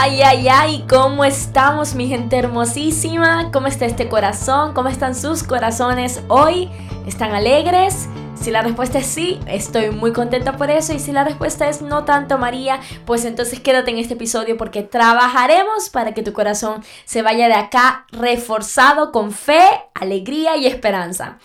[0.00, 3.50] Ay, ay, ay, ¿cómo estamos mi gente hermosísima?
[3.52, 4.72] ¿Cómo está este corazón?
[4.72, 6.70] ¿Cómo están sus corazones hoy?
[7.04, 8.08] ¿Están alegres?
[8.36, 10.92] Si la respuesta es sí, estoy muy contenta por eso.
[10.92, 14.82] Y si la respuesta es no tanto, María, pues entonces quédate en este episodio porque
[14.84, 21.38] trabajaremos para que tu corazón se vaya de acá reforzado con fe, alegría y esperanza.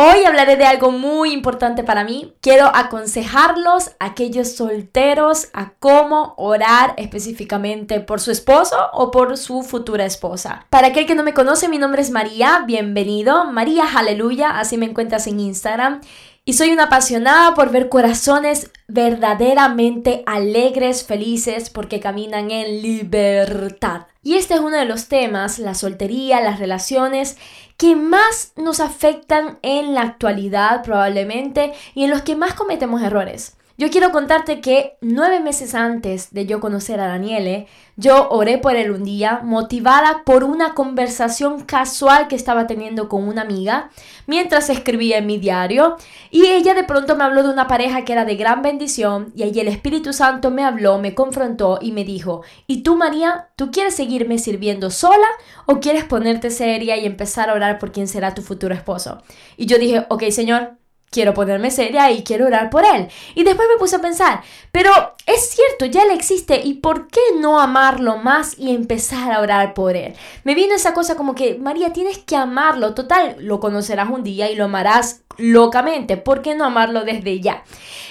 [0.00, 2.32] Hoy hablaré de algo muy importante para mí.
[2.40, 9.64] Quiero aconsejarlos, a aquellos solteros, a cómo orar específicamente por su esposo o por su
[9.64, 10.66] futura esposa.
[10.70, 12.62] Para aquel que no me conoce, mi nombre es María.
[12.64, 13.46] Bienvenido.
[13.46, 16.00] María Aleluya, así me encuentras en Instagram.
[16.44, 24.02] Y soy una apasionada por ver corazones verdaderamente alegres, felices, porque caminan en libertad.
[24.22, 27.36] Y este es uno de los temas, la soltería, las relaciones,
[27.78, 33.56] que más nos afectan en la actualidad probablemente y en los que más cometemos errores.
[33.80, 38.74] Yo quiero contarte que nueve meses antes de yo conocer a Daniele, yo oré por
[38.74, 43.90] él un día, motivada por una conversación casual que estaba teniendo con una amiga
[44.26, 45.96] mientras escribía en mi diario.
[46.32, 49.32] Y ella de pronto me habló de una pareja que era de gran bendición.
[49.36, 53.50] Y ahí el Espíritu Santo me habló, me confrontó y me dijo: ¿Y tú, María,
[53.54, 55.28] tú quieres seguirme sirviendo sola
[55.66, 59.22] o quieres ponerte seria y empezar a orar por quién será tu futuro esposo?
[59.56, 60.78] Y yo dije: Ok, Señor,
[61.10, 63.08] quiero ponerme seria y quiero orar por él.
[63.34, 64.42] Y después me puse a pensar,
[64.72, 64.90] pero
[65.26, 69.74] es cierto, ya él existe y ¿por qué no amarlo más y empezar a orar
[69.74, 70.14] por él?
[70.44, 74.50] Me vino esa cosa como que, María, tienes que amarlo, total, lo conocerás un día
[74.50, 77.62] y lo amarás locamente, ¿por qué no amarlo desde ya?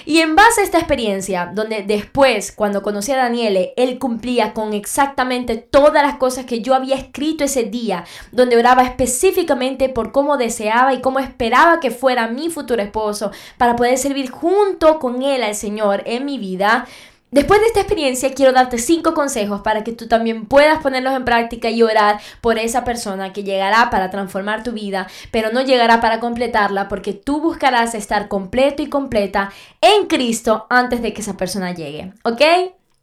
[0.06, 4.72] Y en base a esta experiencia, donde después, cuando conocí a Daniele, él cumplía con
[4.72, 10.38] exactamente todas las cosas que yo había escrito ese día, donde oraba específicamente por cómo
[10.38, 15.42] deseaba y cómo esperaba que fuera mi futuro esposo, para poder servir junto con él
[15.42, 16.86] al Señor en mi vida,
[17.30, 21.26] Después de esta experiencia quiero darte cinco consejos para que tú también puedas ponerlos en
[21.26, 26.00] práctica y orar por esa persona que llegará para transformar tu vida, pero no llegará
[26.00, 31.36] para completarla porque tú buscarás estar completo y completa en Cristo antes de que esa
[31.36, 32.40] persona llegue, ¿ok?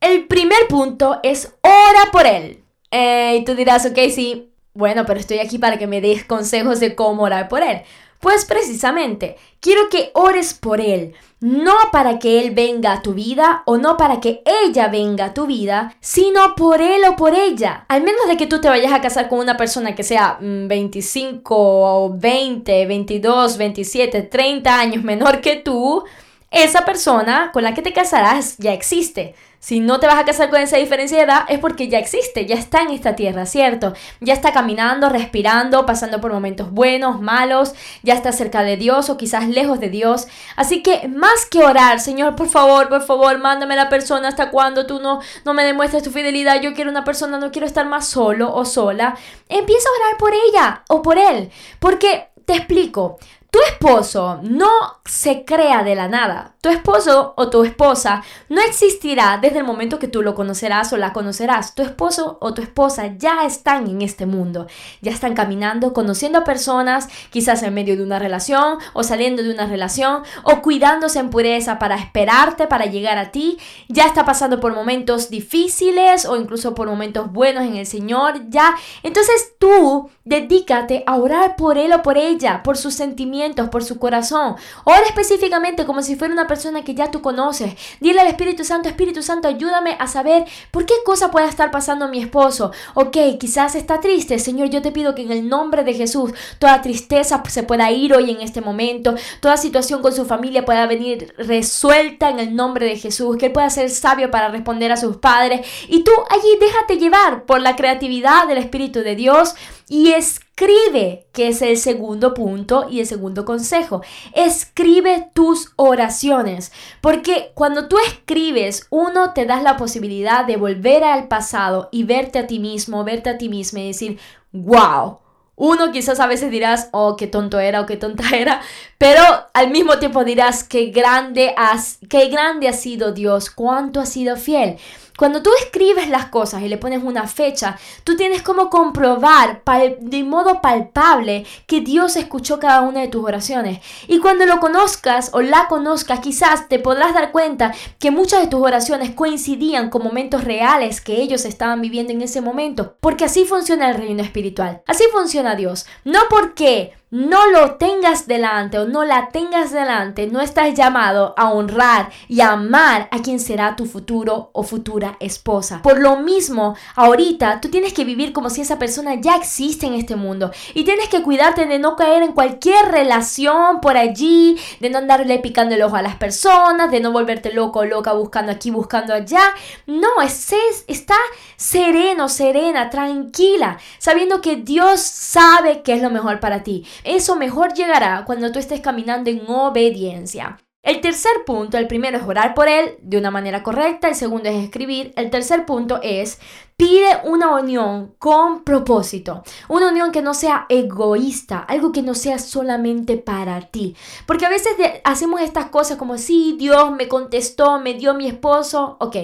[0.01, 2.63] El primer punto es ora por él.
[2.91, 6.79] Eh, y tú dirás, ok, sí, bueno, pero estoy aquí para que me des consejos
[6.79, 7.81] de cómo orar por él.
[8.19, 13.61] Pues precisamente, quiero que ores por Él, no para que Él venga a tu vida
[13.65, 17.85] o no para que ella venga a tu vida, sino por Él o por ella.
[17.87, 22.15] Al menos de que tú te vayas a casar con una persona que sea 25,
[22.17, 26.03] 20, 22, 27, 30 años menor que tú,
[26.49, 29.35] esa persona con la que te casarás ya existe.
[29.65, 32.45] Si no te vas a casar con esa diferencia de edad es porque ya existe,
[32.45, 33.93] ya está en esta tierra, ¿cierto?
[34.19, 39.17] Ya está caminando, respirando, pasando por momentos buenos, malos, ya está cerca de Dios o
[39.17, 40.27] quizás lejos de Dios.
[40.55, 44.85] Así que más que orar, Señor, por favor, por favor, mándame la persona hasta cuando
[44.85, 46.61] tú no, no me demuestres tu fidelidad.
[46.61, 49.17] Yo quiero una persona, no quiero estar más solo o sola.
[49.49, 51.49] Empieza a orar por ella o por él.
[51.79, 53.17] Porque te explico,
[53.55, 54.69] tu esposo no
[55.05, 56.55] se crea de la nada.
[56.59, 60.97] Tu esposo o tu esposa no existirá desde el momento que tú lo conocerás o
[60.97, 61.73] la conocerás.
[61.73, 64.67] Tu esposo o tu esposa ya están en este mundo.
[65.01, 69.53] Ya están caminando, conociendo a personas, quizás en medio de una relación o saliendo de
[69.53, 73.57] una relación o cuidándose en pureza para esperarte, para llegar a ti.
[73.87, 78.49] Ya está pasando por momentos difíciles o incluso por momentos buenos en el Señor.
[78.49, 78.75] Ya.
[79.01, 83.99] Entonces tú dedícate a orar por él o por ella, por sus sentimientos por su
[83.99, 84.55] corazón.
[84.83, 87.75] Ora específicamente como si fuera una persona que ya tú conoces.
[87.99, 92.07] Dile al Espíritu Santo, Espíritu Santo, ayúdame a saber por qué cosa puede estar pasando
[92.07, 92.71] mi esposo.
[92.95, 94.39] Ok, quizás está triste.
[94.39, 98.13] Señor, yo te pido que en el nombre de Jesús toda tristeza se pueda ir
[98.13, 99.15] hoy en este momento.
[99.39, 103.37] Toda situación con su familia pueda venir resuelta en el nombre de Jesús.
[103.37, 105.67] Que él pueda ser sabio para responder a sus padres.
[105.87, 109.55] Y tú allí déjate llevar por la creatividad del Espíritu de Dios
[109.87, 110.13] y
[110.55, 114.01] escribe, que es el segundo punto y el segundo consejo.
[114.33, 116.71] Escribe tus oraciones,
[117.01, 122.39] porque cuando tú escribes, uno te das la posibilidad de volver al pasado y verte
[122.39, 124.19] a ti mismo, verte a ti mismo y decir,
[124.53, 125.19] wow.
[125.57, 128.61] Uno quizás a veces dirás, oh, qué tonto era o qué tonta era,
[128.97, 129.21] pero
[129.53, 134.35] al mismo tiempo dirás, qué grande, has, qué grande ha sido Dios, cuánto ha sido
[134.35, 134.77] fiel.
[135.17, 139.63] Cuando tú escribes las cosas y le pones una fecha, tú tienes como comprobar
[139.99, 143.79] de modo palpable que Dios escuchó cada una de tus oraciones.
[144.07, 148.47] Y cuando lo conozcas o la conozcas, quizás te podrás dar cuenta que muchas de
[148.47, 152.97] tus oraciones coincidían con momentos reales que ellos estaban viviendo en ese momento.
[152.99, 154.81] Porque así funciona el reino espiritual.
[154.85, 155.85] Así funciona Dios.
[156.03, 161.51] No porque no lo tengas delante o no la tengas delante, no estás llamado a
[161.51, 165.81] honrar y amar a quien será tu futuro o futura esposa.
[165.83, 169.93] Por lo mismo, ahorita tú tienes que vivir como si esa persona ya existe en
[169.93, 174.89] este mundo y tienes que cuidarte de no caer en cualquier relación por allí, de
[174.89, 178.51] no andarle picando el ojo a las personas, de no volverte loco o loca buscando
[178.51, 179.43] aquí, buscando allá.
[179.85, 180.53] No, es,
[180.87, 181.15] está
[181.55, 186.85] sereno, serena, tranquila, sabiendo que Dios sabe qué es lo mejor para ti.
[187.03, 190.57] Eso mejor llegará cuando tú estés caminando en obediencia.
[190.85, 194.49] El tercer punto, el primero es orar por él de una manera correcta, el segundo
[194.49, 196.39] es escribir, el tercer punto es
[196.77, 202.37] pide una unión con propósito, una unión que no sea egoísta, algo que no sea
[202.37, 203.95] solamente para ti.
[204.27, 208.97] Porque a veces hacemos estas cosas como, sí, Dios me contestó, me dio mi esposo,
[208.99, 209.15] ok.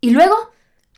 [0.00, 0.34] ¿Y luego?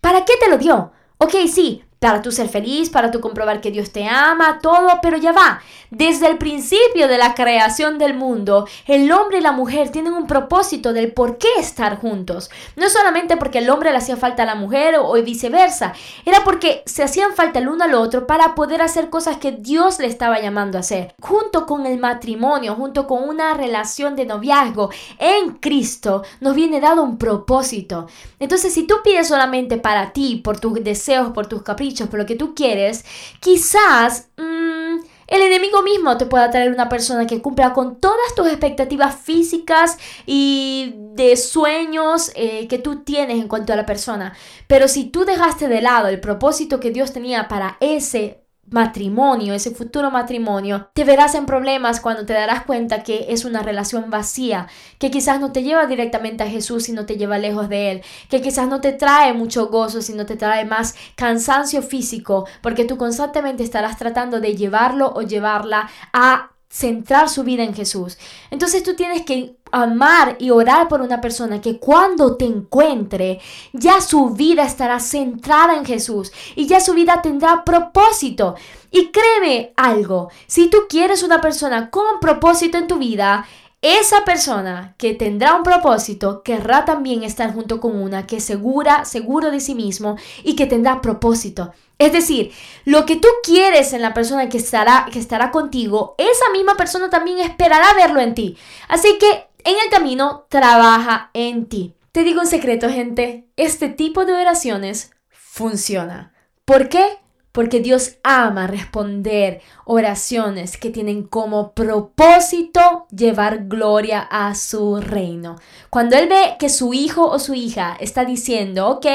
[0.00, 0.92] ¿Para qué te lo dio?
[1.18, 5.16] Ok, sí, para tú ser feliz, para tú comprobar que Dios te ama, todo, pero
[5.16, 5.60] ya va.
[5.90, 10.26] Desde el principio de la creación del mundo, el hombre y la mujer tienen un
[10.26, 12.50] propósito del por qué estar juntos.
[12.76, 16.82] No solamente porque el hombre le hacía falta a la mujer o, viceversa, era porque
[16.86, 20.40] se hacían falta el uno al otro para poder hacer cosas que Dios le estaba
[20.40, 21.14] llamando a hacer.
[21.20, 27.02] Junto con el matrimonio, junto con una relación de noviazgo en Cristo, nos viene dado
[27.02, 28.06] un propósito.
[28.38, 32.26] Entonces, si tú pides solamente para ti, por tus deseos, por tus caprichos, por lo
[32.26, 33.04] que tú quieres,
[33.40, 34.98] quizás mm,
[35.28, 39.98] el enemigo mismo te pueda traer una persona que cumpla con todas tus expectativas físicas
[40.26, 44.34] y de sueños eh, que tú tienes en cuanto a la persona.
[44.66, 49.70] Pero si tú dejaste de lado el propósito que Dios tenía para ese matrimonio, ese
[49.70, 54.68] futuro matrimonio, te verás en problemas cuando te darás cuenta que es una relación vacía,
[54.98, 58.02] que quizás no te lleva directamente a Jesús y no te lleva lejos de Él,
[58.28, 62.96] que quizás no te trae mucho gozo, sino te trae más cansancio físico, porque tú
[62.96, 68.18] constantemente estarás tratando de llevarlo o llevarla a centrar su vida en Jesús.
[68.50, 73.40] Entonces tú tienes que amar y orar por una persona que cuando te encuentre
[73.72, 78.54] ya su vida estará centrada en Jesús y ya su vida tendrá propósito.
[78.90, 83.46] Y créeme algo, si tú quieres una persona con propósito en tu vida,
[83.80, 89.04] esa persona que tendrá un propósito querrá también estar junto con una que es segura,
[89.04, 91.72] seguro de sí mismo y que tendrá propósito.
[91.98, 92.52] Es decir,
[92.84, 97.10] lo que tú quieres en la persona que estará, que estará contigo, esa misma persona
[97.10, 98.56] también esperará verlo en ti.
[98.88, 101.94] Así que en el camino trabaja en ti.
[102.12, 106.32] Te digo un secreto, gente, este tipo de oraciones funciona.
[106.64, 107.18] ¿Por qué?
[107.58, 115.56] Porque Dios ama responder oraciones que tienen como propósito llevar gloria a su reino.
[115.90, 119.06] Cuando Él ve que su hijo o su hija está diciendo, ok,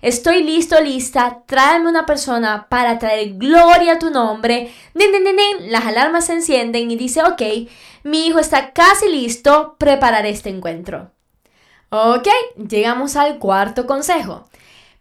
[0.00, 4.72] estoy listo, lista, tráeme una persona para traer gloria a tu nombre,
[5.68, 7.42] las alarmas se encienden y dice, ok,
[8.04, 11.10] mi hijo está casi listo, preparar este encuentro.
[11.90, 12.28] Ok,
[12.68, 14.44] llegamos al cuarto consejo.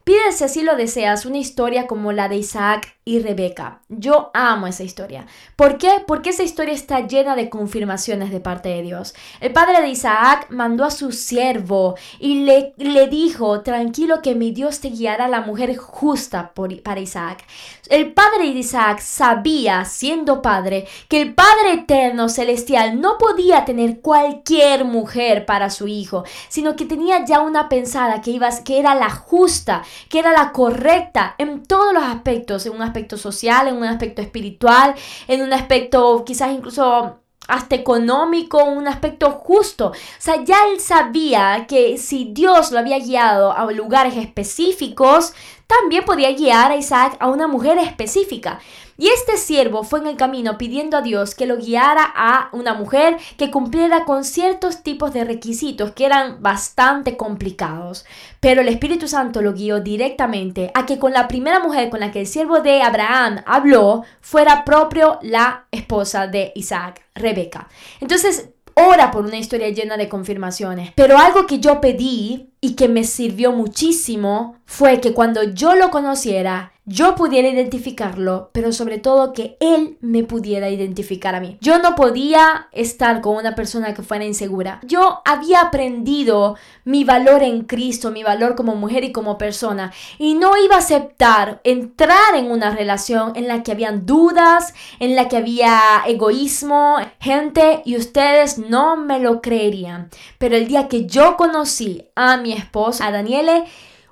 [0.08, 3.80] Pide si lo deseas una historia como la de Isaac y Rebeca.
[3.88, 5.28] Yo amo esa historia.
[5.56, 6.04] ¿Por qué?
[6.06, 9.16] Porque esa historia está llena de confirmaciones de parte de Dios.
[9.40, 14.52] El padre de Isaac mandó a su siervo y le, le dijo, tranquilo que mi
[14.52, 16.52] Dios te guiará a la mujer justa
[16.84, 17.46] para Isaac.
[17.90, 24.02] El padre de Isaac sabía, siendo padre, que el Padre Eterno Celestial no podía tener
[24.02, 28.96] cualquier mujer para su hijo, sino que tenía ya una pensada que, iba, que era
[28.96, 33.68] la justa, que era la correcta en todos los aspectos, en un aspecto aspecto social,
[33.68, 34.96] en un aspecto espiritual,
[35.28, 39.90] en un aspecto quizás incluso hasta económico, un aspecto justo.
[39.90, 45.34] O sea, ya él sabía que si Dios lo había guiado a lugares específicos,
[45.68, 48.60] también podía guiar a Isaac a una mujer específica.
[48.98, 52.74] Y este siervo fue en el camino pidiendo a Dios que lo guiara a una
[52.74, 58.06] mujer que cumpliera con ciertos tipos de requisitos que eran bastante complicados.
[58.40, 62.12] Pero el Espíritu Santo lo guió directamente a que con la primera mujer con la
[62.12, 67.68] que el siervo de Abraham habló fuera propio la esposa de Isaac, Rebeca.
[68.02, 70.92] Entonces, ora por una historia llena de confirmaciones.
[70.96, 75.90] Pero algo que yo pedí y que me sirvió muchísimo fue que cuando yo lo
[75.90, 81.58] conociera, yo pudiera identificarlo, pero sobre todo que él me pudiera identificar a mí.
[81.60, 84.80] Yo no podía estar con una persona que fuera insegura.
[84.86, 90.36] Yo había aprendido mi valor en Cristo, mi valor como mujer y como persona, y
[90.36, 95.28] no iba a aceptar entrar en una relación en la que habían dudas, en la
[95.28, 100.10] que había egoísmo, gente, y ustedes no me lo creerían.
[100.38, 103.66] Pero el día que yo conocí a mi esposa, a Daniele,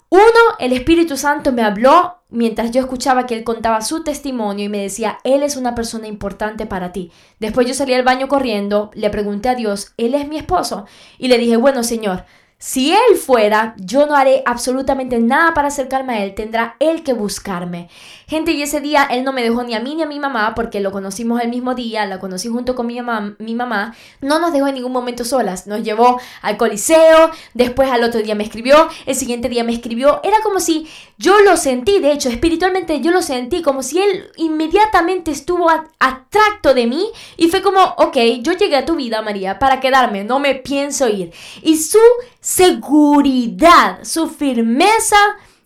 [0.09, 4.69] uno, el Espíritu Santo me habló mientras yo escuchaba que él contaba su testimonio y
[4.69, 7.11] me decía, él es una persona importante para ti.
[7.39, 10.85] Después yo salí al baño corriendo, le pregunté a Dios, él es mi esposo.
[11.17, 12.25] Y le dije, bueno, Señor,
[12.57, 17.11] si él fuera, yo no haré absolutamente nada para acercarme a él, tendrá él que
[17.13, 17.89] buscarme.
[18.27, 20.55] Gente, y ese día él no me dejó ni a mí ni a mi mamá,
[20.55, 24.39] porque lo conocimos el mismo día, la conocí junto con mi mamá, mi mamá, no
[24.39, 28.45] nos dejó en ningún momento solas, nos llevó al coliseo, después al otro día me
[28.45, 33.01] escribió, el siguiente día me escribió, era como si yo lo sentí, de hecho, espiritualmente
[33.01, 38.17] yo lo sentí, como si él inmediatamente estuvo atracto de mí y fue como, ok,
[38.41, 41.31] yo llegué a tu vida, María, para quedarme, no me pienso ir.
[41.61, 41.99] Y su
[42.45, 45.17] seguridad, su firmeza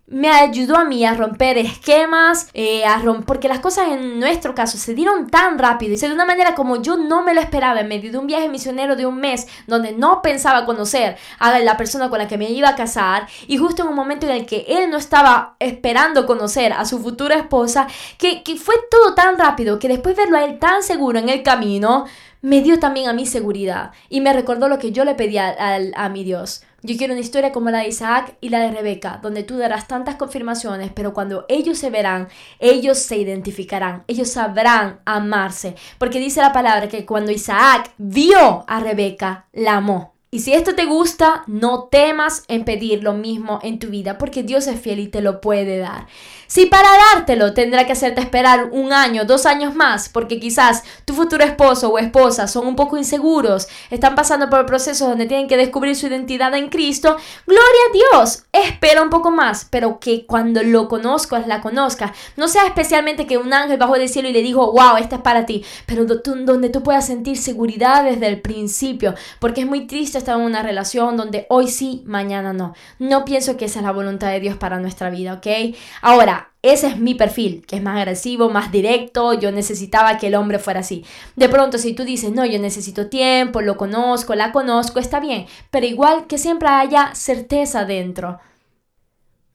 [0.08, 4.56] me ayudó a mí a romper esquemas, eh, a romper, porque las cosas en nuestro
[4.56, 7.82] caso se dieron tan rápido y de una manera como yo no me lo esperaba.
[7.82, 11.76] En medio de un viaje misionero de un mes donde no pensaba conocer a la
[11.76, 14.46] persona con la que me iba a casar y justo en un momento en el
[14.46, 19.38] que él no estaba esperando conocer a su futura esposa, que, que fue todo tan
[19.38, 22.06] rápido que después verlo a él tan seguro en el camino,
[22.42, 26.06] me dio también a mí seguridad y me recordó lo que yo le pedía a,
[26.06, 26.64] a mi Dios.
[26.82, 29.88] Yo quiero una historia como la de Isaac y la de Rebeca, donde tú darás
[29.88, 32.30] tantas confirmaciones, pero cuando ellos se verán,
[32.60, 35.76] ellos se identificarán, ellos sabrán amarse.
[35.98, 40.19] Porque dice la palabra que cuando Isaac vio a Rebeca, la amó.
[40.32, 44.44] Y si esto te gusta, no temas en pedir lo mismo en tu vida, porque
[44.44, 46.06] Dios es fiel y te lo puede dar.
[46.46, 51.16] Si para dártelo tendrá que hacerte esperar un año, dos años más, porque quizás tu
[51.16, 55.58] futuro esposo o esposa son un poco inseguros, están pasando por procesos donde tienen que
[55.58, 57.18] descubrir su identidad en Cristo,
[57.48, 62.48] gloria a Dios, espera un poco más, pero que cuando lo conozcas, la conozcas, no
[62.48, 65.48] sea especialmente que un ángel bajó del cielo y le dijo, wow, esta es para
[65.48, 70.38] ti, pero donde tú puedas sentir seguridad desde el principio, porque es muy triste estar
[70.38, 72.74] en una relación donde hoy sí, mañana no.
[73.00, 75.76] No pienso que esa es la voluntad de Dios para nuestra vida, ¿ok?
[76.02, 80.36] Ahora, ese es mi perfil, que es más agresivo, más directo, yo necesitaba que el
[80.36, 81.06] hombre fuera así.
[81.36, 85.48] De pronto, si tú dices, no, yo necesito tiempo, lo conozco, la conozco, está bien,
[85.72, 88.40] pero igual que siempre haya certeza dentro.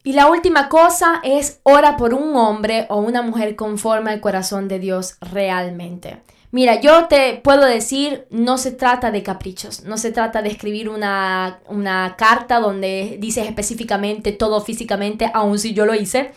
[0.03, 4.69] Y la última cosa es ora por un hombre o una mujer conforme al corazón
[4.69, 6.21] de Dios realmente.
[6.55, 10.89] Mira, yo te puedo decir, no se trata de caprichos, no se trata de escribir
[10.89, 16.31] una, una carta donde dices específicamente todo físicamente, aun si yo lo hice,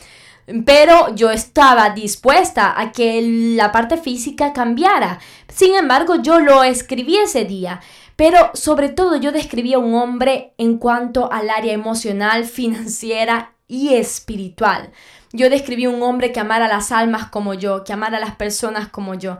[0.65, 3.21] pero yo estaba dispuesta a que
[3.55, 5.19] la parte física cambiara.
[5.50, 7.79] Sin embargo, yo lo escribí ese día.
[8.15, 13.93] Pero sobre todo yo describí a un hombre en cuanto al área emocional, financiera y
[13.93, 14.89] espiritual.
[15.31, 18.36] Yo describí a un hombre que amara las almas como yo, que amara a las
[18.36, 19.38] personas como yo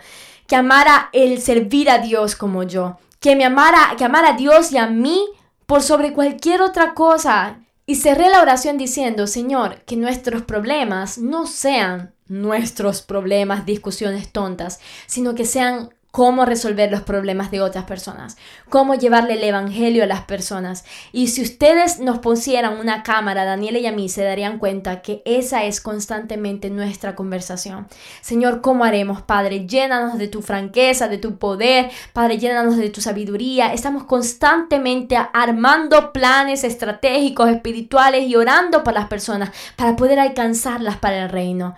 [0.48, 4.72] que amara el servir a Dios como yo, que me amara, que amara a Dios
[4.72, 5.27] y a mí
[5.66, 7.60] por sobre cualquier otra cosa.
[7.86, 14.80] Y cerré la oración diciendo, Señor, que nuestros problemas no sean nuestros problemas, discusiones tontas,
[15.06, 18.38] sino que sean cómo resolver los problemas de otras personas,
[18.69, 20.83] cómo llevarle el Evangelio a las personas.
[21.12, 25.21] Y si ustedes nos pusieran una cámara, Daniela y a mí, se darían cuenta que
[25.25, 27.88] esa es constantemente nuestra conversación.
[28.21, 29.67] Señor, ¿cómo haremos, Padre?
[29.67, 33.71] Llénanos de tu franqueza, de tu poder, Padre, llénanos de tu sabiduría.
[33.71, 41.25] Estamos constantemente armando planes estratégicos, espirituales y orando por las personas para poder alcanzarlas para
[41.25, 41.75] el reino.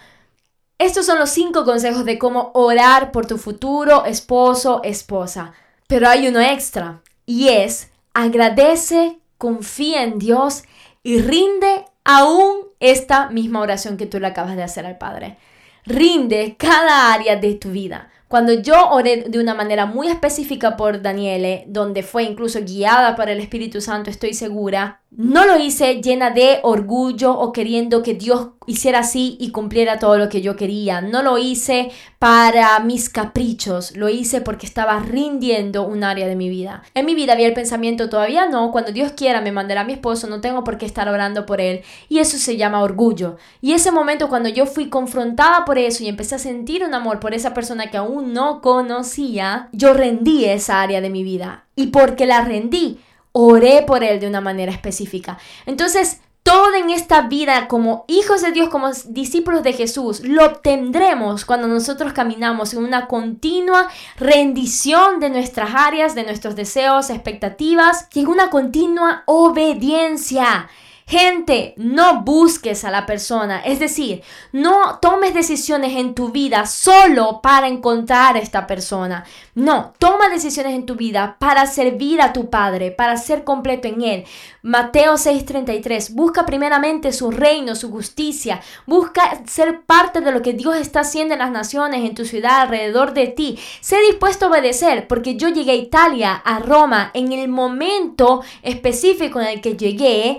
[0.80, 5.52] Estos son los cinco consejos de cómo orar por tu futuro esposo, esposa.
[5.88, 10.64] Pero hay uno extra y es agradece, confía en Dios
[11.04, 15.38] y rinde aún esta misma oración que tú le acabas de hacer al Padre.
[15.86, 18.10] Rinde cada área de tu vida.
[18.30, 23.28] Cuando yo oré de una manera muy específica por Daniele, donde fue incluso guiada por
[23.28, 28.50] el Espíritu Santo, estoy segura, no lo hice llena de orgullo o queriendo que Dios
[28.68, 31.02] hiciera así y cumpliera todo lo que yo quería.
[31.02, 31.90] No lo hice
[32.20, 36.84] para mis caprichos, lo hice porque estaba rindiendo un área de mi vida.
[36.94, 39.94] En mi vida había el pensamiento, todavía no, cuando Dios quiera me mandará a mi
[39.94, 41.82] esposo, no tengo por qué estar orando por él.
[42.08, 43.38] Y eso se llama orgullo.
[43.62, 47.20] Y ese momento cuando yo fui confrontada por eso y empecé a sentir un amor
[47.20, 51.66] por esa persona que aún no conocía, yo rendí esa área de mi vida.
[51.76, 53.00] Y porque la rendí,
[53.32, 55.38] oré por él de una manera específica.
[55.66, 61.46] Entonces, todo en esta vida como hijos de Dios, como discípulos de Jesús, lo obtendremos
[61.46, 68.22] cuando nosotros caminamos en una continua rendición de nuestras áreas, de nuestros deseos, expectativas y
[68.22, 70.70] en una continua obediencia.
[71.10, 77.42] Gente, no busques a la persona, es decir, no tomes decisiones en tu vida solo
[77.42, 79.26] para encontrar a esta persona.
[79.56, 84.04] No, toma decisiones en tu vida para servir a tu Padre, para ser completo en
[84.04, 84.26] Él.
[84.62, 90.78] Mateo 6:33, busca primeramente su reino, su justicia, busca ser parte de lo que Dios
[90.78, 93.58] está haciendo en las naciones, en tu ciudad, alrededor de ti.
[93.82, 99.42] Sé dispuesto a obedecer, porque yo llegué a Italia, a Roma, en el momento específico
[99.42, 100.38] en el que llegué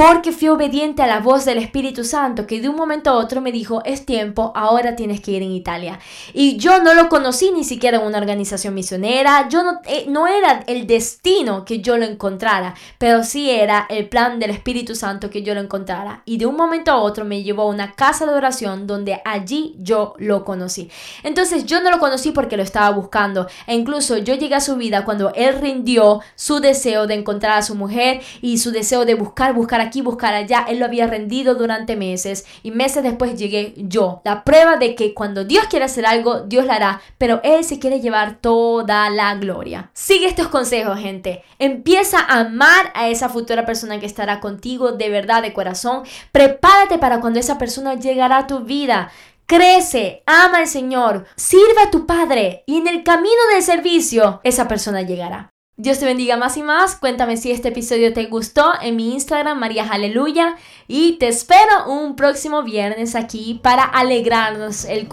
[0.00, 3.42] porque fui obediente a la voz del Espíritu Santo, que de un momento a otro
[3.42, 5.98] me dijo, es tiempo, ahora tienes que ir en Italia.
[6.32, 10.26] Y yo no lo conocí ni siquiera en una organización misionera, yo no, eh, no
[10.26, 15.28] era el destino que yo lo encontrara, pero sí era el plan del Espíritu Santo
[15.28, 16.22] que yo lo encontrara.
[16.24, 19.76] Y de un momento a otro me llevó a una casa de oración donde allí
[19.80, 20.90] yo lo conocí.
[21.24, 24.76] Entonces yo no lo conocí porque lo estaba buscando, e incluso yo llegué a su
[24.76, 29.12] vida cuando él rindió su deseo de encontrar a su mujer y su deseo de
[29.12, 30.64] buscar, buscar a aquí, buscar allá.
[30.68, 34.22] Él lo había rendido durante meses y meses después llegué yo.
[34.24, 37.78] La prueba de que cuando Dios quiere hacer algo, Dios lo hará, pero Él se
[37.78, 39.90] quiere llevar toda la gloria.
[39.92, 41.42] Sigue estos consejos, gente.
[41.58, 46.04] Empieza a amar a esa futura persona que estará contigo de verdad, de corazón.
[46.32, 49.10] Prepárate para cuando esa persona llegará a tu vida.
[49.46, 54.68] Crece, ama al Señor, sirve a tu Padre y en el camino del servicio esa
[54.68, 55.50] persona llegará.
[55.80, 56.94] Dios te bendiga más y más.
[56.94, 60.56] Cuéntame si este episodio te gustó en mi Instagram, María Aleluya.
[60.86, 65.08] Y te espero un próximo viernes aquí para alegrarnos el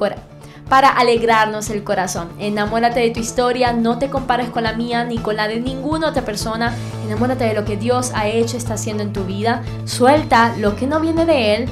[0.68, 2.28] Para alegrarnos el corazón.
[2.38, 6.10] Enamórate de tu historia, no te compares con la mía ni con la de ninguna
[6.10, 6.76] otra persona.
[7.06, 9.64] Enamórate de lo que Dios ha hecho, está haciendo en tu vida.
[9.86, 11.70] Suelta lo que no viene de Él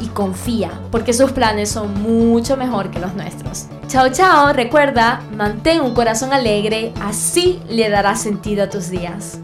[0.00, 3.66] y confía, porque sus planes son mucho mejor que los nuestros.
[3.88, 9.38] Chao, chao, recuerda, mantén un corazón alegre, así le dará sentido a tus días.